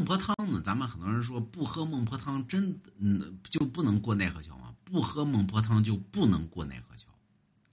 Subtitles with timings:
[0.00, 4.74] 孟婆汤呢，咱们很多人说不喝孟婆汤真嗯就不能过奈何桥吗？
[4.82, 7.06] 不喝孟婆汤就不能过奈何桥。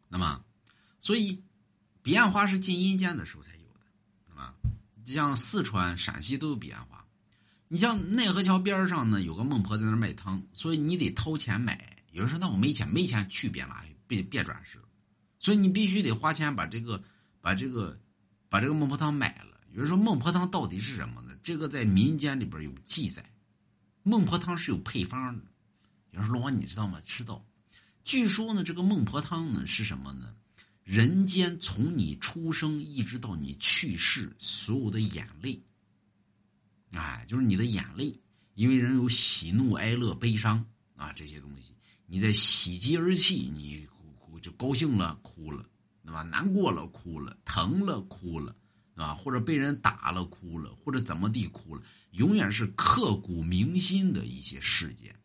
[0.09, 0.43] 那么，
[0.99, 1.41] 所以
[2.01, 3.79] 彼岸花是进阴间的时候才有的。
[4.27, 4.53] 那么，
[5.05, 7.01] 像四川、陕西都有彼岸花。
[7.69, 11.95] 你像奈何桥边上呢，有个孟婆在那卖汤，所以你得掏钱买。
[12.11, 14.81] 有人说：“那我没钱，没钱去别拉，别别转世。”
[15.39, 17.01] 所以你必须得花钱把这个、
[17.39, 17.97] 把这个、
[18.49, 19.61] 把这个孟婆汤买了。
[19.71, 21.26] 有人说孟婆汤到底是什么呢？
[21.41, 23.23] 这个在民间里边有记载，
[24.03, 25.43] 孟婆汤是有配方的。
[26.11, 27.01] 有人说龙王你知道吗？
[27.05, 27.45] 知道。
[28.03, 30.33] 据说呢，这个孟婆汤呢是什么呢？
[30.83, 35.61] 人间从你出生一直到你去世，所有的眼泪。
[36.91, 38.17] 哎，就是你的眼泪，
[38.55, 41.73] 因为人有喜怒哀乐悲伤啊这些东西，
[42.05, 43.85] 你在喜极而泣，你
[44.41, 45.65] 就高兴了哭了，
[46.05, 46.21] 对吧？
[46.21, 48.55] 难过了哭了，疼了哭了，
[49.03, 49.13] 啊？
[49.13, 55.15] 或者被人打了哭了，或者怎么地哭了，永远是刻骨铭心的一些事件。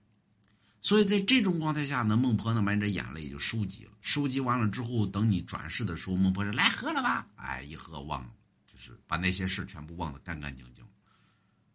[0.80, 8.30] 所以在这种状态下呢，孟婆呢把你这眼泪就收集了，收集完了之后，等你转世的时候，孟婆说：“来喝了吧。”哎，一喝忘了，
[8.66, 10.84] 就是把那些事全部忘得干干净净。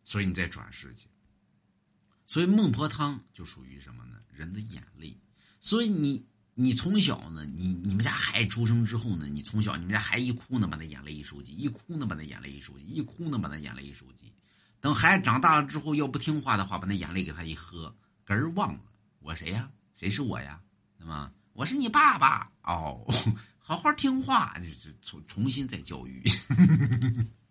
[0.03, 1.07] 所以你再转世去，
[2.27, 4.17] 所以孟婆汤就属于什么呢？
[4.31, 5.17] 人的眼泪。
[5.59, 6.25] 所以你
[6.59, 14.33] 你从小呢，你你们家孩子出生之后呢，你从小你们家孩子一哭呢，把那眼泪一收集；一哭呢，把那眼泪一收集；一哭呢，把那眼泪一收集。
[14.79, 18.79] 等孩子长大了之后，要不听话的话，把那眼泪给他一喝，根儿忘了
[19.19, 19.69] 我谁呀？
[19.93, 20.59] 谁是我呀？
[20.97, 23.05] 那么我是你爸爸哦，
[23.61, 26.23] 好好听话，就重重新再教育。